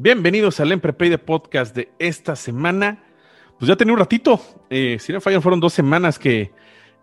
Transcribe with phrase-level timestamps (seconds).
[0.00, 3.02] Bienvenidos al Emprepay de Podcast de esta semana.
[3.58, 6.52] Pues ya tenía un ratito, eh, si no fallan, fueron dos semanas que,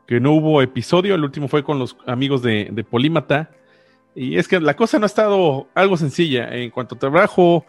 [0.07, 1.13] que no hubo episodio.
[1.13, 3.51] El último fue con los amigos de, de Polímata.
[4.15, 7.65] Y es que la cosa no ha estado algo sencilla en cuanto a trabajo,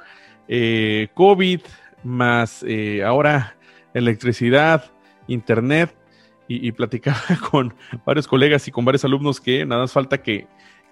[0.46, 1.60] eh, COVID,
[2.04, 3.56] más eh, ahora
[3.94, 4.92] electricidad,
[5.26, 5.92] internet.
[6.46, 7.20] Y, y platicaba
[7.50, 10.46] con varios colegas y con varios alumnos que nada más falta que,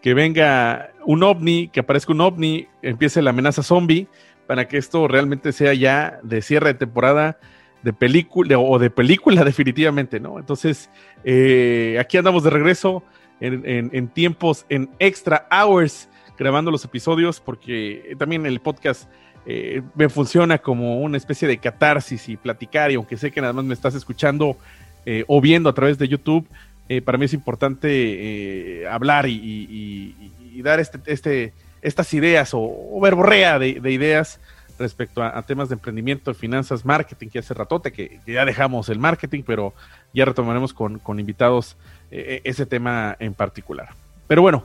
[0.05, 4.07] que venga un ovni, que aparezca un ovni, empiece la amenaza zombie,
[4.47, 7.39] para que esto realmente sea ya de cierre de temporada
[7.83, 10.39] de película o de película definitivamente, ¿no?
[10.39, 10.91] Entonces,
[11.25, 13.03] eh, aquí andamos de regreso
[13.41, 19.09] en, tiempos, en extra hours, grabando los episodios, porque también el podcast
[19.47, 23.55] eh, me funciona como una especie de catarsis y platicar, y aunque sé que nada
[23.55, 24.59] más me estás escuchando
[25.07, 26.47] eh, o viendo a través de YouTube,
[26.89, 30.15] eh, para mí es importante eh, hablar y,
[30.63, 34.41] dar este, este, estas ideas o, verborrea de, de ideas
[34.79, 38.99] respecto a, temas de emprendimiento, finanzas, marketing, que hace ratote, que, que ya dejamos el
[38.99, 39.73] marketing, pero
[40.13, 41.77] ya retomaremos con, invitados
[42.11, 43.91] eh, ese tema en particular.
[44.27, 44.65] Pero bueno,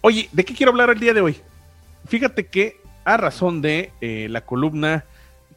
[0.00, 1.36] oye, ¿de qué quiero hablar el día de hoy?
[2.06, 5.04] Fíjate que a razón de eh, la columna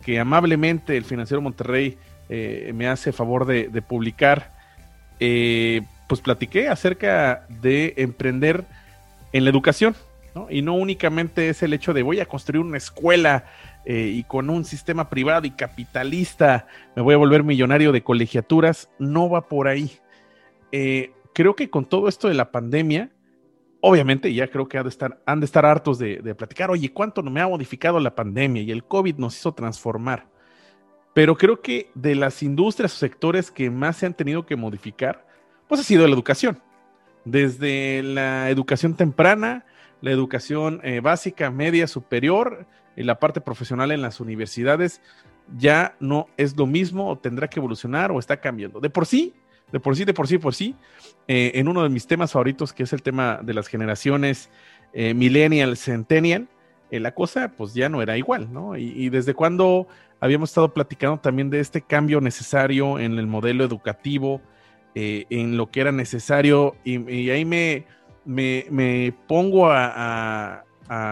[0.03, 1.97] que amablemente el Financiero Monterrey
[2.29, 4.53] eh, me hace favor de publicar,
[5.19, 8.65] eh, pues platiqué acerca de emprender
[9.31, 9.95] en la educación,
[10.33, 10.47] ¿no?
[10.49, 13.45] Y no únicamente es el hecho de voy a construir una escuela
[13.85, 18.89] eh, y con un sistema privado y capitalista me voy a volver millonario de colegiaturas,
[18.99, 19.91] no va por ahí.
[20.71, 23.11] Eh, creo que con todo esto de la pandemia,
[23.81, 24.83] obviamente ya creo que han
[25.39, 28.61] de estar, hartos de, de platicar, oye, ¿cuánto me ha modificado la pandemia?
[28.63, 30.27] Y el COVID nos hizo transformar.
[31.13, 35.25] Pero creo que de las industrias o sectores que más se han tenido que modificar,
[35.67, 36.59] pues ha sido la educación.
[37.25, 39.65] Desde la educación temprana,
[40.01, 42.65] la educación eh, básica, media, superior,
[42.95, 45.01] y la parte profesional en las universidades,
[45.57, 48.79] ya no es lo mismo, o tendrá que evolucionar o está cambiando.
[48.79, 49.33] De por sí,
[49.71, 50.75] de por sí, de por sí, por sí,
[51.27, 54.49] eh, en uno de mis temas favoritos, que es el tema de las generaciones
[54.93, 56.49] eh, millennial, centennial,
[56.91, 58.77] eh, la cosa pues ya no era igual, ¿no?
[58.77, 59.87] Y, desde cuando
[60.19, 64.41] habíamos estado platicando también de este cambio necesario en el modelo educativo,
[64.95, 67.85] eh, en lo que era necesario, y, ahí me,
[68.25, 70.63] me, me pongo a,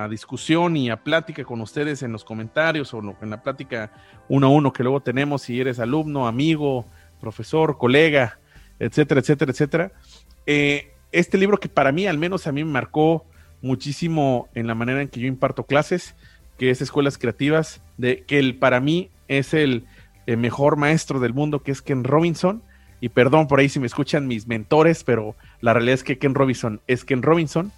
[0.10, 3.92] discusión y a plática con ustedes en los comentarios o en la plática
[4.28, 6.88] uno a uno que luego tenemos, si eres alumno, amigo,
[7.22, 8.40] profesor, colega,
[8.80, 9.92] etcétera, etcétera, etcétera.
[10.48, 13.26] Eh, este libro que para mí, al menos a mí me marcó
[13.62, 16.16] muchísimo en la manera en que yo imparto clases,
[16.58, 19.86] que es Escuelas Creativas, de que el, para mí es el,
[20.28, 22.62] eh, mejor maestro del mundo, que es Ken Robinson.
[23.00, 26.36] Y perdón por ahí si me escuchan mis mentores, pero la realidad es que Ken
[26.36, 27.72] Robinson es Ken Robinson.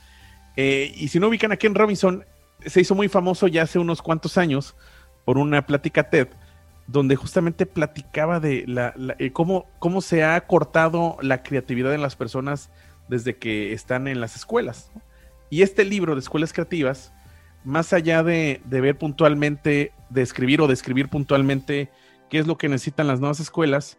[0.57, 2.25] Eh, y si no ubican a Ken Robinson,
[2.65, 4.75] se hizo muy famoso ya hace unos cuantos años
[5.25, 6.29] por una plática TED,
[6.87, 12.15] donde justamente platicaba de la, eh, cómo, cómo se ha cortado la creatividad en las
[12.15, 12.71] personas
[13.09, 14.91] desde que están en las escuelas.
[14.95, 15.01] ¿no?
[15.49, 17.11] Y este libro de escuelas creativas,
[17.63, 21.89] más allá de, ver puntualmente, de escribir o describir puntualmente
[22.29, 23.97] qué es lo que necesitan las nuevas escuelas,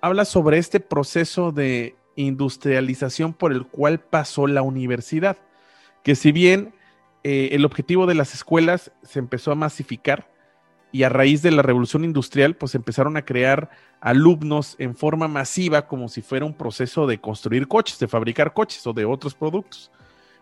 [0.00, 5.36] habla sobre este proceso de industrialización por el cual pasó la universidad.
[6.02, 6.74] Que si bien
[7.24, 10.30] eh, el objetivo de las escuelas se empezó a masificar
[10.92, 13.68] y a raíz de la revolución industrial, pues empezaron a crear
[14.00, 18.86] alumnos en forma masiva como si fuera un proceso de construir coches, de fabricar coches
[18.86, 19.90] o de otros productos.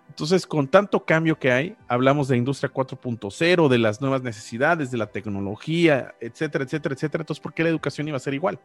[0.08, 4.98] Entonces, con tanto cambio que hay, hablamos de industria 4.0, de las nuevas necesidades, de
[4.98, 7.22] la tecnología, etcétera, etcétera, etcétera.
[7.22, 8.60] Entonces, ¿por qué la educación iba a ser igual?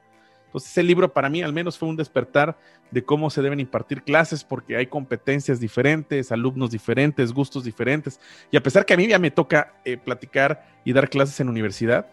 [0.46, 2.58] Entonces, ese libro para mí al menos fue un despertar
[2.90, 8.20] de cómo se deben impartir clases, porque hay competencias diferentes, alumnos diferentes, gustos diferentes.
[8.52, 11.50] Y a pesar que a mí ya me toca eh, platicar y dar clases en
[11.50, 12.08] universidad,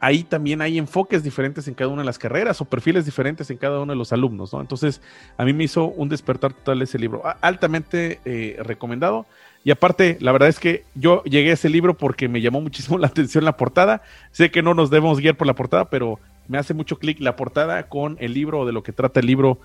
[0.00, 3.56] ahí también hay enfoques diferentes en cada una de las carreras o perfiles diferentes en
[3.56, 4.60] cada uno de los alumnos, ¿no?
[4.60, 5.00] Entonces,
[5.38, 7.22] a mí me hizo un despertar total ese libro.
[7.40, 9.26] Altamente eh, recomendado.
[9.64, 12.98] Y aparte, la verdad es que yo llegué a ese libro porque me llamó muchísimo
[12.98, 14.02] la atención la portada.
[14.30, 17.36] Sé que no nos debemos guiar por la portada, pero me hace mucho clic la
[17.36, 19.58] portada con el libro o de lo que trata el libro.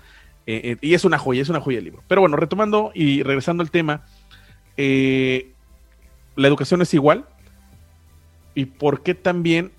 [0.46, 2.02] Eh, eh, y es una joya, es una joya el libro.
[2.08, 4.04] Pero bueno, retomando y regresando al tema,
[4.76, 7.26] la educación es igual.
[8.54, 9.70] ¿Y por qué también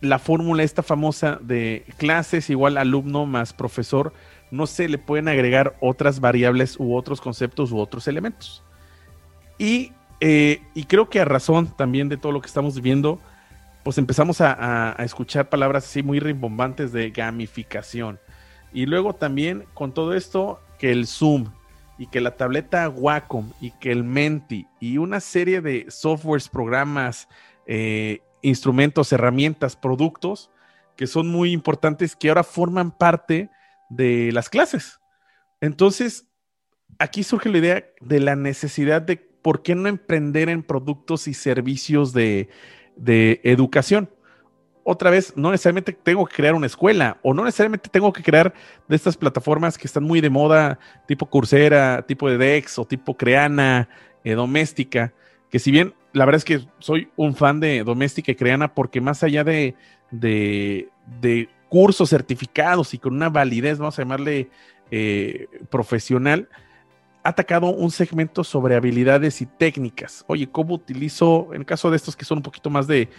[0.00, 4.12] la fórmula esta famosa de clases igual alumno más profesor
[4.50, 8.62] no se le pueden agregar otras variables u otros conceptos u otros elementos?
[9.58, 13.20] Y, y creo que a razón también de todo lo que estamos viviendo,
[13.86, 18.18] pues empezamos a, escuchar palabras así muy rimbombantes de gamificación.
[18.72, 21.52] Y luego también con todo esto, que el Zoom
[21.96, 27.28] y que la tableta Wacom y que el Menti y una serie de softwares, programas,
[27.64, 30.50] eh, instrumentos, herramientas, productos
[30.96, 33.50] que son muy importantes que ahora forman parte
[33.90, 34.98] de las clases.
[35.60, 36.26] Entonces,
[36.98, 41.34] aquí surge la idea de la necesidad de por qué no emprender en productos y
[41.34, 42.48] servicios de,
[42.96, 44.10] de educación.
[44.82, 48.54] Otra vez, no necesariamente tengo que crear una escuela o no necesariamente tengo que crear
[48.88, 53.16] de estas plataformas que están muy de moda, tipo Coursera, tipo de Dex o tipo
[53.16, 53.88] Creana,
[54.24, 55.12] eh, Doméstica,
[55.50, 59.02] que si bien la verdad es que soy un fan de Doméstica y Creana porque
[59.02, 59.74] más allá de,
[60.10, 64.48] de, cursos certificados y con una validez, vamos a llamarle
[64.90, 66.48] eh, profesional,
[67.22, 70.24] ha atacado un segmento sobre habilidades y técnicas.
[70.26, 73.10] Oye, ¿cómo utilizo, en el caso de estos que son un poquito más de,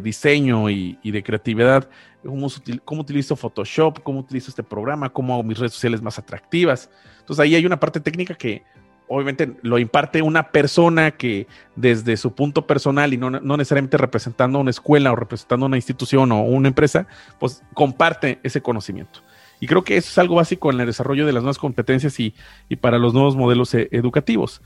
[0.00, 1.88] diseño y, de creatividad,
[2.22, 4.02] ¿cómo, utilizo Photoshop?
[4.04, 5.08] ¿Cómo utilizo este programa?
[5.08, 6.90] ¿Cómo hago mis redes sociales más atractivas?
[7.18, 8.62] Entonces ahí hay una parte técnica que
[9.08, 11.46] obviamente lo imparte una persona que
[11.76, 16.32] desde su punto personal y no, no, necesariamente representando una escuela o representando una institución
[16.32, 17.06] o una empresa,
[17.38, 19.20] pues comparte ese conocimiento.
[19.60, 22.34] Y creo que eso es algo básico en el desarrollo de las nuevas competencias y,
[22.80, 24.62] para los nuevos modelos eh, educativos.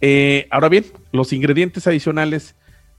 [0.00, 2.56] Eh, ahora bien, los ingredientes adicionales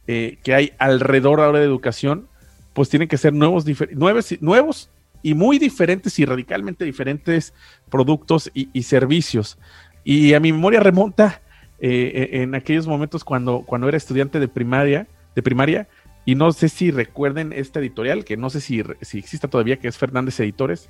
[0.08, 2.28] eh, que hay alrededor ahora de educación,
[2.74, 4.90] pues tienen que ser nuevos, nuevos, nuevos
[5.22, 7.54] y muy diferentes y radicalmente diferentes
[7.90, 9.58] productos y, servicios.
[10.04, 11.42] Y a mi memoria remonta
[11.86, 15.06] en aquellos momentos cuando, cuando era estudiante de primaria,
[15.36, 15.88] de primaria,
[16.26, 19.90] y no sé si recuerden esta editorial, que no sé si, si exista todavía, que
[19.90, 20.90] es Fernández Editores,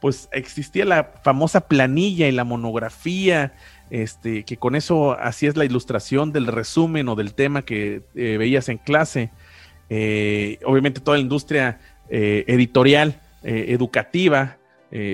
[0.00, 3.54] pues existía la famosa planilla y la monografía,
[3.88, 8.68] este, que con eso hacías la ilustración del resumen o del tema que eh, veías
[8.68, 9.30] en clase.
[9.88, 11.80] Eh, obviamente toda la industria
[12.10, 14.56] eh, editorial, educativa,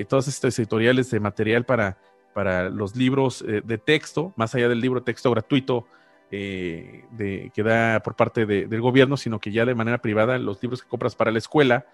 [0.07, 1.97] todas estas editoriales de material para,
[2.33, 5.85] para los libros de texto, más allá del libro de texto gratuito
[6.31, 10.81] de, que da por parte del gobierno, sino que ya de manera privada los libros
[10.81, 11.85] que compras para la escuela,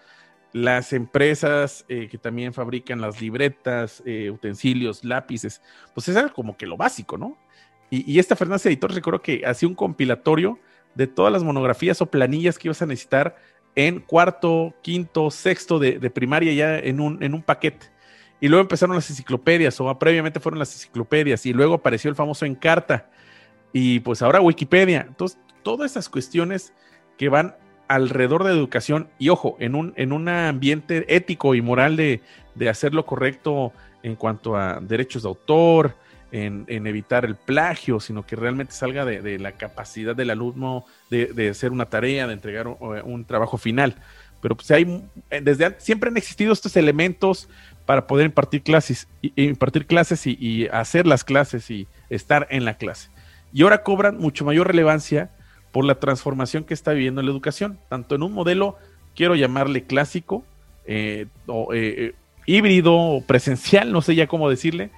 [0.52, 5.60] las empresas eh, que también fabrican las libretas, eh, utensilios, lápices,
[5.94, 7.36] pues es como que lo básico, ¿no?
[7.90, 10.58] Y, esta Fernández Editor recuerdo que hacía un compilatorio
[10.94, 13.36] de todas las monografías o planillas que ibas a necesitar
[13.74, 17.86] en cuarto, quinto, sexto de, primaria ya en un, en un paquete.
[18.40, 22.46] Y luego empezaron las enciclopedias, o previamente fueron las enciclopedias, y luego apareció el famoso
[22.46, 23.10] Encarta,
[23.72, 25.04] y pues ahora Wikipedia.
[25.08, 26.72] Entonces, todas esas cuestiones
[27.16, 27.54] que van
[27.88, 32.20] alrededor de educación y ojo, en un, en un ambiente ético y moral de,
[32.68, 35.94] hacer lo correcto en cuanto a derechos de autor,
[36.30, 41.72] en, evitar el plagio, sino que realmente salga de, la capacidad del alumno de, hacer
[41.72, 43.96] una tarea, de entregar un, trabajo final.
[44.40, 45.02] Pero pues hay,
[45.42, 47.48] desde siempre han existido estos elementos
[47.88, 53.08] para poder impartir clases, impartir clases y hacer las clases y estar en la clase.
[53.50, 55.30] Y ahora cobran mucho mayor relevancia
[55.72, 58.76] por la transformación que está viviendo la educación, tanto en un modelo,
[59.16, 60.44] quiero llamarle clásico,
[60.84, 64.90] eh, o eh, eh, híbrido o presencial, no sé ya cómo decirle,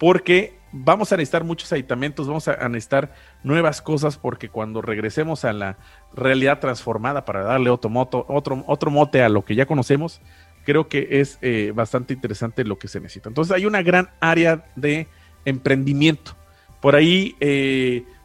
[0.00, 3.12] porque vamos a necesitar muchos aditamentos, vamos a, necesitar
[3.44, 5.76] nuevas cosas, porque cuando regresemos a la
[6.12, 10.20] realidad transformada para darle otro, moto, otro, otro mote a lo que ya conocemos,
[10.64, 11.38] creo que es
[11.74, 13.28] bastante interesante lo que se necesita.
[13.28, 15.06] Entonces hay una gran área de
[15.44, 16.36] emprendimiento.
[16.80, 17.36] Por ahí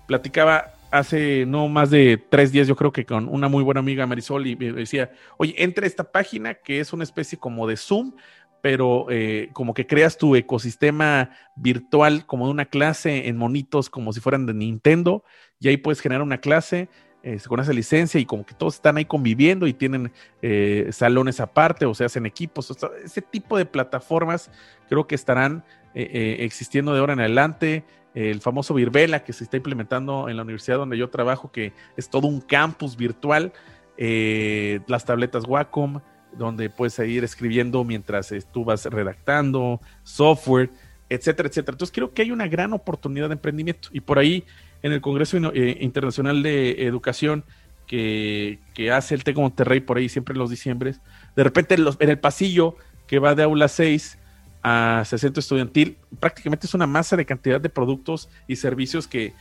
[0.08, 4.08] platicaba hace no más de tres días, yo creo que con una muy buena amiga
[4.08, 7.75] Marisol, y me decía, oye, entra a esta página que es una especie como de
[7.75, 8.13] Zoom,
[8.62, 14.13] pero eh, como que creas tu ecosistema virtual como de una clase en monitos como
[14.13, 15.24] si fueran de Nintendo,
[15.60, 16.89] y ahí puedes generar una clase
[17.27, 21.39] eh, con esa licencia y como que todos están ahí conviviendo y tienen eh, salones
[21.39, 22.75] aparte o se hacen equipos.
[23.03, 24.51] ese tipo de plataformas
[24.89, 30.27] creo que estarán existiendo de ahora en adelante el famoso Virbela que se está implementando
[30.27, 33.53] en la universidad donde yo trabajo, que es todo un campus virtual,
[33.96, 36.01] eh, las tabletas Wacom,
[36.34, 40.72] donde puedes ir escribiendo mientras tú vas redactando, software,
[41.10, 41.75] etcétera, etcétera.
[41.75, 44.46] Entonces creo que hay una gran oportunidad de emprendimiento y por ahí
[44.84, 47.43] en el Congreso eh, Internacional de Educación
[47.88, 48.60] que,
[48.93, 51.01] hace el TEC Monterrey por ahí siempre en los diciembres.
[51.36, 52.75] De repente en, en el pasillo
[53.07, 54.17] que va de aula 6
[54.63, 59.34] a centro estudiantil, prácticamente es una masa de cantidad de productos y servicios que,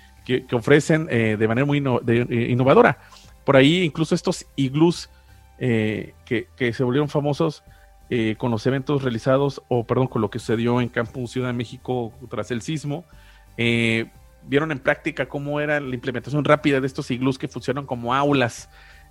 [0.52, 2.98] ofrecen eh, de manera muy eh, innovadora.
[3.44, 5.08] Por ahí incluso estos iglús
[5.58, 7.62] eh, que, se volvieron famosos
[8.38, 12.12] con los eventos realizados, o perdón, con lo que sucedió en Campus Ciudad de México
[12.30, 13.04] tras el sismo,
[14.46, 18.68] vieron en práctica cómo era la implementación rápida de estos iglús que funcionan como aulas.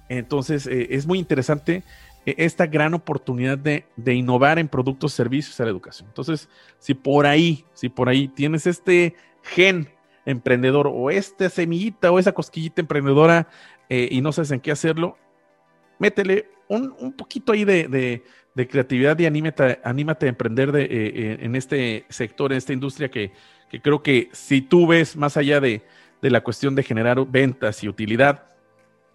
[0.08, 1.84] Entonces es muy interesante
[2.26, 6.08] e, esta gran oportunidad de, innovar en productos, servicios a la educación.
[6.10, 6.50] Entonces,
[6.80, 9.90] si por ahí, si por ahí tienes este gen
[10.26, 13.48] emprendedor o esta semillita o esa cosquillita emprendedora
[13.90, 15.18] eh, y no sabes en qué hacerlo,
[16.00, 18.24] métele un, poquito ahí de,
[18.56, 23.10] creatividad y anímate, anímate a emprender de, eh, eh, en este sector, en esta industria
[23.10, 23.34] que,
[23.82, 25.84] creo que si tú ves más allá de,
[26.22, 28.46] la cuestión de generar ventas y utilidad,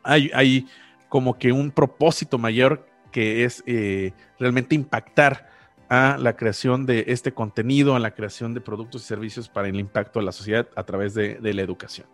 [0.05, 0.67] hay, hay
[1.09, 5.51] como que un propósito mayor que es eh, realmente impactar
[5.91, 9.79] a la creación de este contenido, a la creación de productos y servicios para el
[9.79, 12.07] impacto de la sociedad a través de, la educación.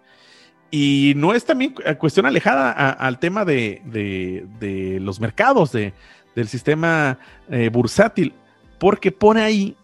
[0.70, 5.92] Y no es también cuestión alejada al tema de, los mercados, de,
[6.34, 7.18] del sistema
[7.50, 8.32] eh, bursátil,
[8.78, 9.76] porque pone ahí,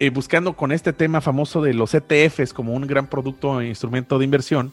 [0.00, 4.18] eh, buscando con este tema famoso de los ETFs como un gran producto e instrumento
[4.18, 4.72] de inversión,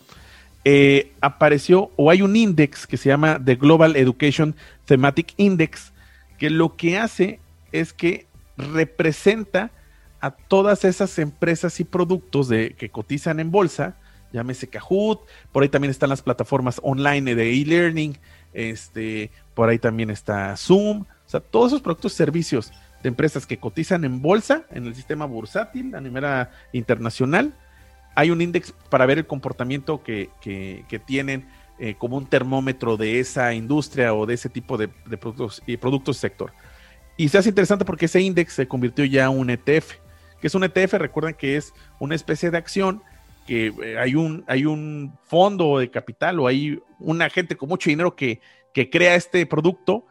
[0.64, 4.56] eh, apareció o hay un index que se llama The Global Education
[4.86, 5.92] Thematic Index,
[6.38, 7.42] que lo que hace
[7.74, 9.72] es que representa
[10.22, 13.98] a todas esas empresas y productos de, que cotizan en bolsa,
[14.32, 15.20] llámese Kahoot,
[15.52, 18.18] por ahí también están las plataformas online de e-learning,
[18.54, 22.72] este, por ahí también está Zoom, o sea, todos esos productos y servicios
[23.04, 26.26] de empresas que cotizan en bolsa, en el sistema bursátil a nivel
[26.74, 27.54] internacional,
[28.16, 30.30] hay un índice para ver el comportamiento que,
[31.06, 35.78] tienen eh, como un termómetro de esa industria o de ese tipo de, productos y
[35.78, 36.52] productos sector.
[37.16, 39.98] Y se hace interesante porque ese índice se convirtió ya en un ETF.
[40.42, 40.94] que es un ETF?
[40.94, 43.04] Recuerden que es una especie de acción
[43.46, 47.90] que eh, hay, un, hay un fondo de capital o hay un agente con mucho
[47.90, 48.42] dinero que,
[48.74, 50.06] que crea este producto,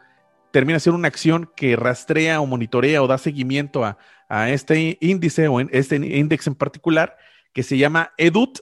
[0.57, 5.47] termina siendo una acción que rastrea o monitorea o da seguimiento a, a este índice
[5.47, 7.15] o en este índice en particular
[7.53, 8.61] que se llama EDUT,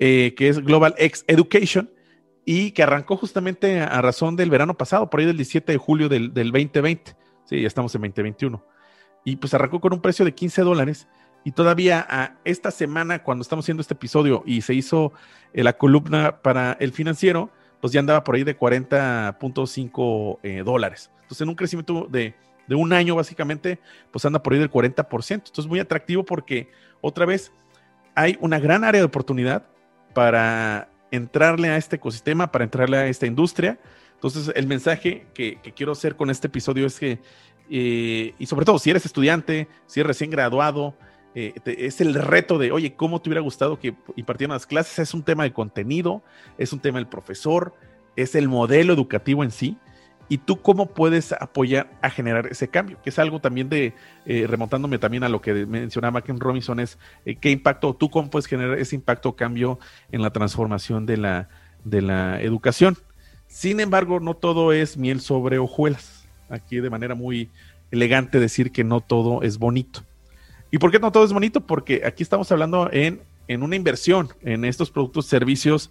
[0.00, 1.88] eh, que es Global X Education,
[2.44, 6.08] y que arrancó justamente a, razón del verano pasado, por ahí del 17 de julio
[6.08, 7.16] del, 2020.
[7.44, 8.64] Sí, ya estamos en 2021.
[9.24, 11.06] Y pues arrancó con un precio de 15 dólares.
[11.44, 15.12] Y todavía a esta semana, cuando estamos haciendo este episodio y se hizo
[15.52, 21.12] eh, la columna para el financiero, pues ya andaba por ahí de 40.5 eh, dólares.
[21.26, 22.34] Entonces, en un crecimiento de,
[22.68, 23.80] de, un año, básicamente,
[24.12, 25.32] pues anda por ahí del 40%.
[25.32, 27.50] Entonces, muy atractivo porque, otra vez,
[28.14, 29.66] hay una gran área de oportunidad
[30.14, 33.80] para entrarle a este ecosistema, para entrarle a esta industria.
[34.14, 37.18] Entonces, el mensaje que, quiero hacer con este episodio es que,
[37.68, 40.94] eh, y sobre todo si eres estudiante, si eres recién graduado,
[41.34, 45.00] eh, es el reto de, oye, ¿cómo te hubiera gustado que impartieran las clases?
[45.00, 46.22] Es un tema de contenido,
[46.56, 47.74] es un tema del profesor,
[48.14, 49.76] es el modelo educativo en sí
[50.28, 54.46] y tú cómo puedes apoyar a generar ese cambio, que es algo también de, eh,
[54.48, 58.46] remontándome también a lo que mencionaba Ken Robinson, es eh, qué impacto, tú cómo puedes
[58.46, 59.78] generar ese impacto o cambio
[60.10, 61.48] en la transformación de la,
[61.84, 62.96] de la educación.
[63.46, 66.26] Sin embargo, no todo es miel sobre hojuelas.
[66.48, 67.50] Aquí de manera muy
[67.90, 70.02] elegante decir que no todo es bonito.
[70.70, 71.60] ¿Y por qué no todo es bonito?
[71.60, 75.90] Porque aquí estamos hablando en, en una inversión en estos productos, servicios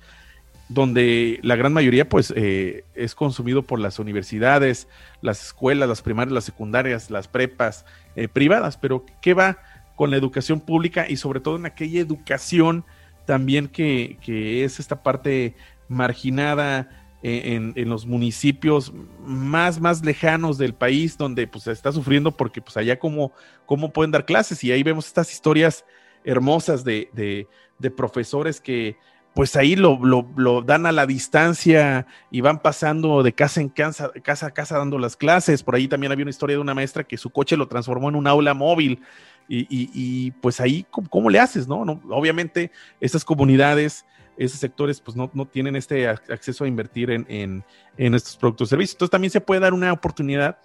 [0.67, 4.88] donde la gran mayoría pues eh, es consumido por las universidades,
[5.22, 9.60] las escuelas, las primarias, las secundarias, las prepas eh, privadas, pero ¿qué va
[9.95, 12.84] con la educación pública y sobre todo en aquella educación
[13.25, 14.17] también que,
[14.63, 15.55] es esta parte
[15.88, 16.89] marginada
[17.22, 18.91] eh, en, los municipios
[19.24, 23.31] más, más lejanos del país donde pues está sufriendo porque pues allá como,
[23.65, 25.86] cómo pueden dar clases y ahí vemos estas historias
[26.24, 27.48] hermosas de,
[27.79, 28.98] de profesores que
[29.36, 34.48] pues ahí lo, dan a la distancia y van pasando de casa en casa, casa
[34.48, 35.62] a casa dando las clases.
[35.62, 38.15] Por ahí también había una historia de una maestra que su coche lo transformó en
[38.15, 39.01] un aula móvil.
[39.50, 41.68] Y, pues ahí, ¿cómo, le haces?
[41.68, 41.82] No?
[42.10, 44.06] Obviamente, esas comunidades,
[44.38, 47.63] esos sectores, pues no, tienen este acceso a invertir en,
[47.98, 48.96] estos productos y servicios.
[48.96, 50.60] Entonces también se puede dar una oportunidad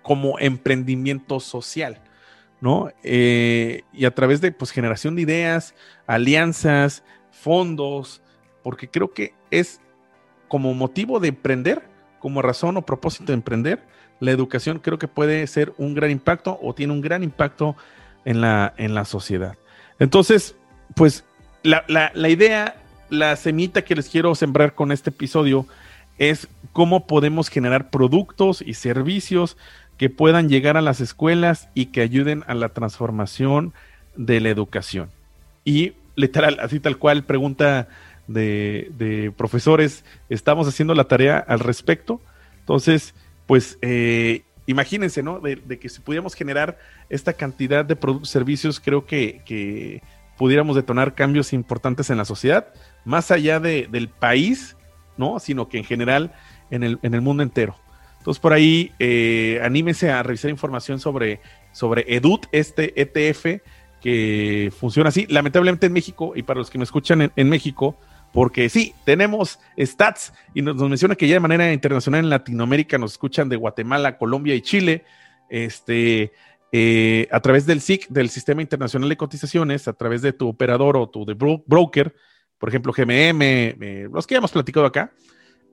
[0.00, 2.00] como emprendimiento social.
[2.62, 2.90] ¿no?
[3.02, 5.74] Eh, y a través de pues, generación de ideas,
[6.06, 8.22] alianzas, fondos,
[8.62, 9.80] porque creo que es
[10.48, 11.82] como motivo de emprender,
[12.20, 13.82] como razón o propósito de emprender,
[14.20, 17.74] la educación creo que puede ser un gran impacto o tiene un gran impacto
[18.24, 19.56] en la, en la sociedad.
[19.98, 20.54] Entonces,
[20.94, 21.24] pues
[21.62, 22.76] la, la idea,
[23.10, 25.66] la semita que les quiero sembrar con este episodio
[26.18, 29.56] es cómo podemos generar productos y servicios
[29.96, 33.72] que puedan llegar a las escuelas y que ayuden a la transformación
[34.16, 35.10] de la educación.
[35.64, 37.88] Y literal, así tal cual, pregunta
[38.28, 42.20] de, profesores, estamos haciendo la tarea al respecto.
[42.60, 43.14] Entonces,
[43.46, 45.40] pues eh, imagínense, ¿no?
[45.40, 46.78] De, que si pudiéramos generar
[47.08, 50.02] esta cantidad de productos servicios, creo que,
[50.38, 52.68] pudiéramos detonar cambios importantes en la sociedad,
[53.04, 54.76] más allá del país,
[55.16, 55.38] ¿no?
[55.38, 56.32] Sino que en general
[56.70, 57.76] en el, en el mundo entero.
[58.18, 61.40] Entonces, por ahí, eh, anímense a revisar información sobre,
[61.72, 63.62] sobre EDUT, este ETF,
[64.02, 65.26] que funciona así.
[65.28, 67.96] Lamentablemente en México, y para los que me escuchan en, México,
[68.32, 73.12] porque sí, tenemos stats y nos, menciona que ya de manera internacional en Latinoamérica nos
[73.12, 75.04] escuchan de Guatemala, Colombia y Chile,
[75.48, 76.32] este,
[76.72, 80.96] eh, a través del SIC, del Sistema Internacional de Cotizaciones, a través de tu operador
[80.96, 81.24] o tu
[81.66, 82.14] broker,
[82.58, 85.12] por ejemplo, GMM, eh, los que ya hemos platicado acá,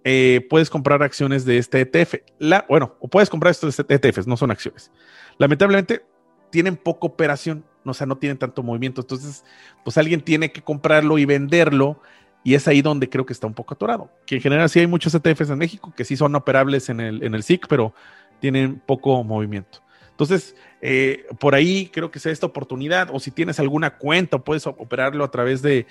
[0.04, 2.16] eh, puedes comprar acciones de este ETF.
[2.38, 4.92] La, bueno, o puedes comprar estos ETFs, no son acciones.
[5.38, 6.04] Lamentablemente,
[6.52, 9.02] tienen poca operación o sea, no tienen tanto movimiento.
[9.02, 9.44] Entonces,
[9.84, 12.02] pues alguien tiene que comprarlo y venderlo.
[12.44, 14.10] Y es ahí donde creo que está un poco atorado.
[14.26, 17.24] Que en general sí hay muchos ETFs en México que sí son operables en el,
[17.24, 17.94] en el SIC, pero
[18.40, 19.82] tienen poco movimiento.
[20.20, 24.68] Entonces, eh, por ahí creo que sea esta oportunidad, o si tienes alguna cuenta, puedes
[24.68, 25.88] operarlo a través de,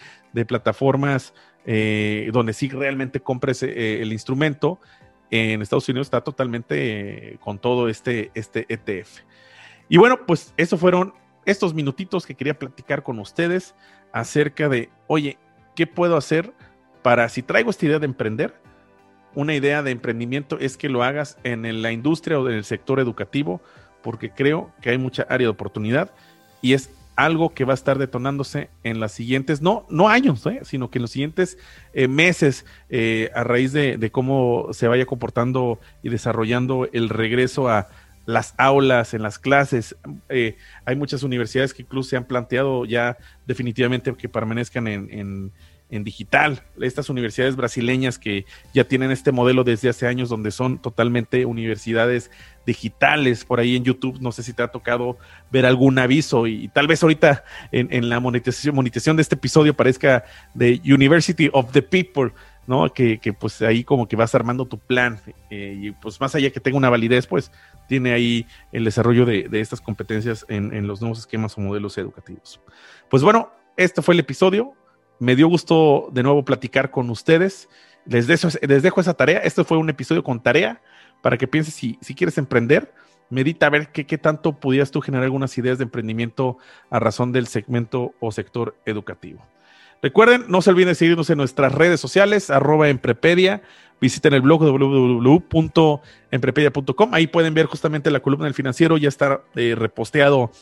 [0.46, 1.32] plataformas
[1.64, 4.80] eh, donde sí realmente compres eh, el instrumento.
[5.30, 9.20] En Estados Unidos está totalmente con todo este, este ETF.
[9.88, 11.14] Y bueno, pues eso fueron
[11.50, 13.74] estos minutitos que quería platicar con ustedes
[14.12, 15.38] acerca de, oye,
[15.74, 16.52] ¿qué puedo hacer
[17.02, 18.54] para, si traigo esta idea de emprender,
[19.34, 23.00] una idea de emprendimiento es que lo hagas en la industria o en el sector
[23.00, 23.62] educativo,
[24.02, 26.10] porque creo que hay mucha área de oportunidad
[26.60, 30.60] y es algo que va a estar detonándose en las siguientes, no, no años, ¿eh?
[30.62, 31.58] sino que en los siguientes
[31.92, 37.88] eh, meses, eh, a raíz de, cómo se vaya comportando y desarrollando el regreso a
[38.28, 39.96] las aulas, en las clases.
[40.28, 43.16] Eh, hay muchas universidades que incluso se han planteado ya
[43.46, 45.52] definitivamente que permanezcan en,
[45.90, 46.62] digital.
[46.78, 52.30] Estas universidades brasileñas que ya tienen este modelo desde hace años donde son totalmente universidades
[52.66, 53.46] digitales.
[53.46, 55.16] Por ahí en YouTube, no sé si te ha tocado
[55.50, 60.24] ver algún aviso y, tal vez ahorita en, la monetización, monetización de este episodio parezca
[60.52, 62.32] de University of the People.
[62.68, 62.92] ¿No?
[62.92, 66.60] Que, pues ahí como que vas armando tu plan eh, y pues más allá que
[66.60, 67.50] tenga una validez, pues
[67.88, 72.60] tiene ahí el desarrollo de, estas competencias en, los nuevos esquemas o modelos educativos.
[73.08, 74.74] Pues bueno, este fue el episodio.
[75.18, 77.70] Me dio gusto de nuevo platicar con ustedes.
[78.04, 79.38] Les dejo, les dejo esa tarea.
[79.38, 80.82] Este fue un episodio con tarea
[81.22, 82.92] para que pienses si, si quieres emprender.
[83.30, 86.58] Medita a ver qué, qué tanto pudieras tú generar algunas ideas de emprendimiento
[86.90, 89.42] a razón del segmento o sector educativo.
[90.02, 93.62] Recuerden, no se olviden de seguirnos en nuestras redes sociales, arroba emprepedia.
[94.00, 97.14] Visiten el blog www.emprepedia.com.
[97.14, 100.52] Ahí pueden ver justamente la columna del financiero, ya está eh, reposteado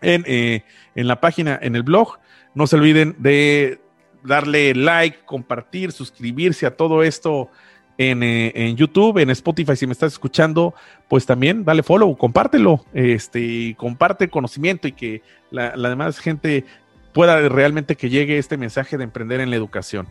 [0.00, 0.64] en, eh,
[0.96, 2.18] en la página, en el blog.
[2.54, 3.78] No se olviden de
[4.24, 7.50] darle like, compartir, suscribirse a todo esto
[7.96, 10.74] en, eh, en, YouTube, en Spotify, si me estás escuchando,
[11.08, 16.64] pues también dale follow, compártelo, este, comparte conocimiento y que la, la demás gente
[17.14, 20.06] pueda realmente que llegue este mensaje de emprender en la educación.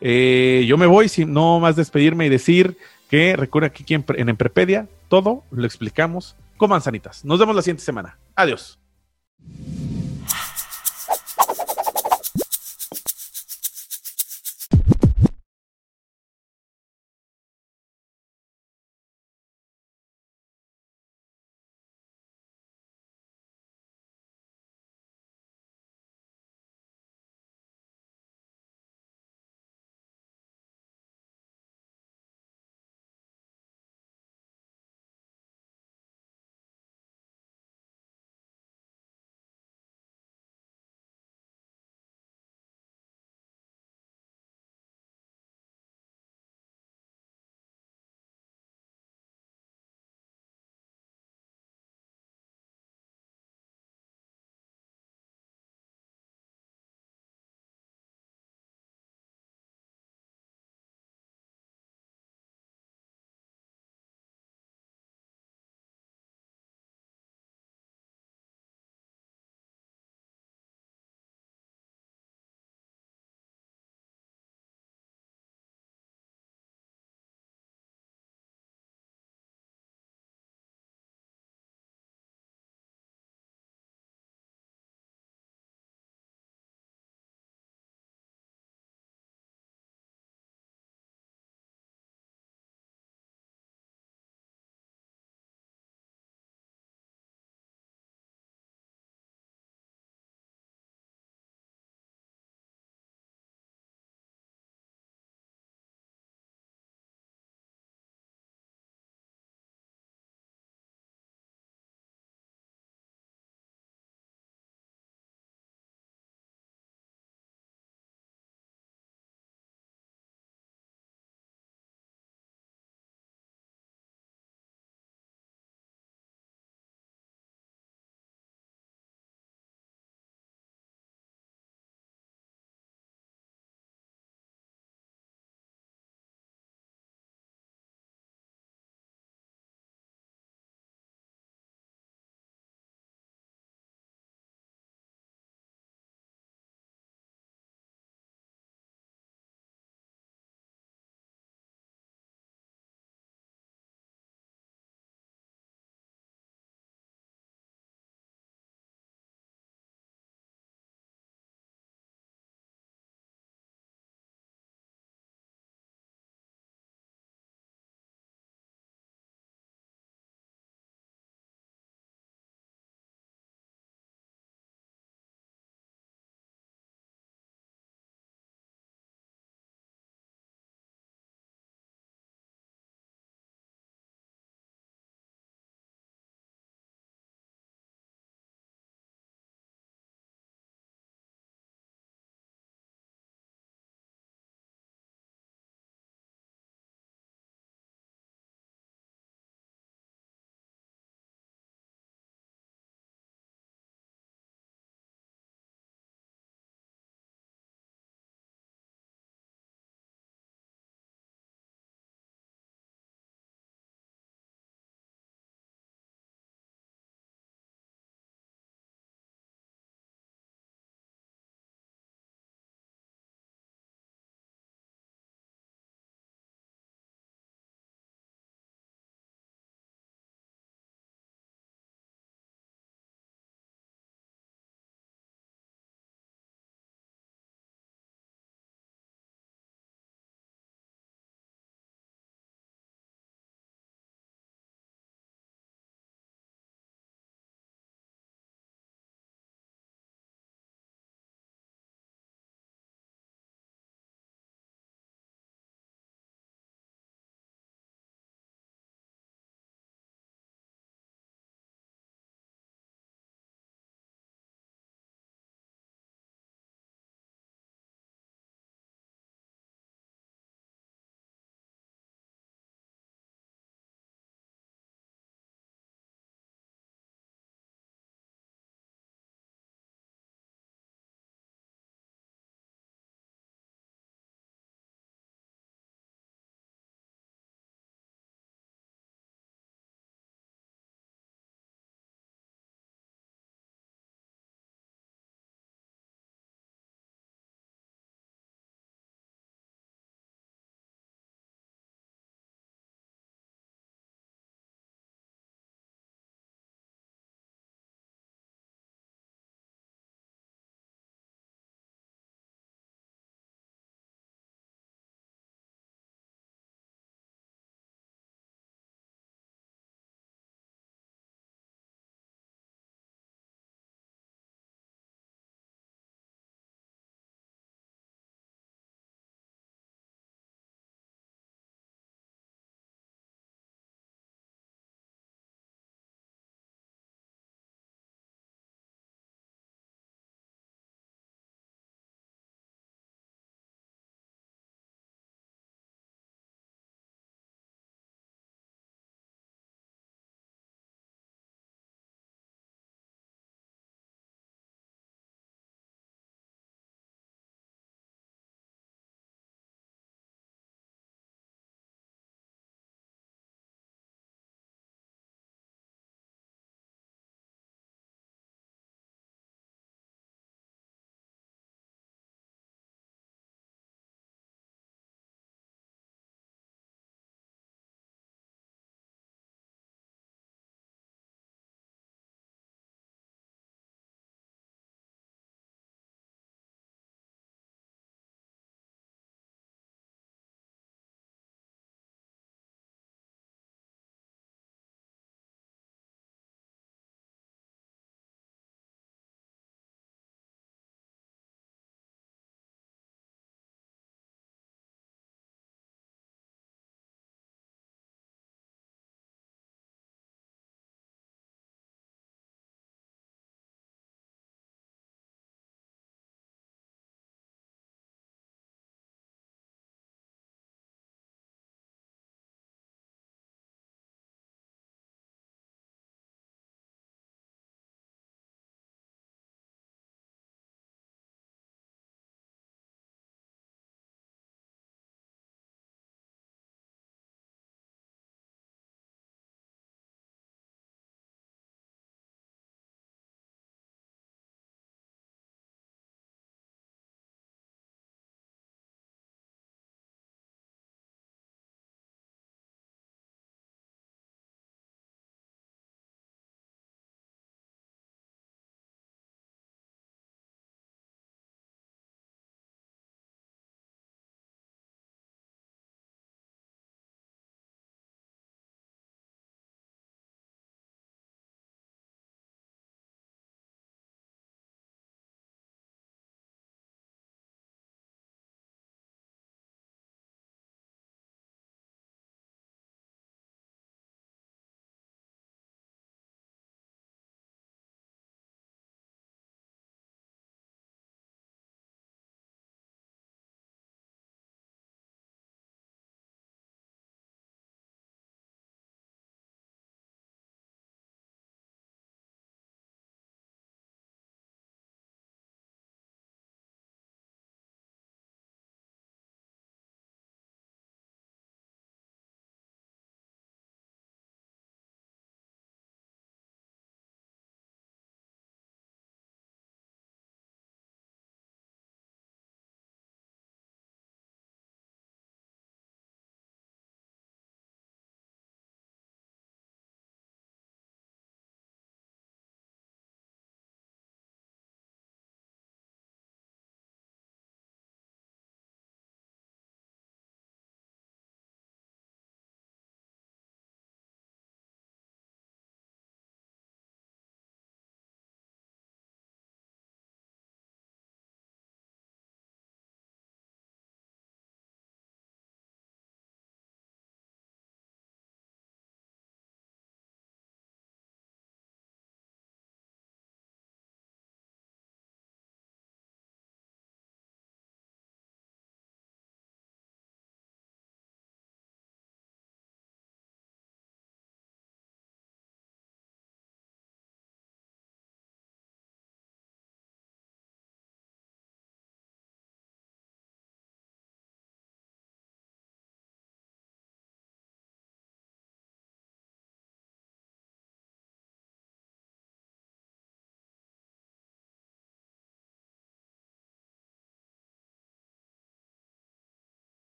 [0.00, 2.76] Eh, yo me voy sin no más despedirme y decir
[3.10, 7.24] que recuerda que aquí en, en Emprepedia todo lo explicamos con manzanitas.
[7.24, 8.18] Nos vemos la siguiente semana.
[8.36, 8.78] Adiós.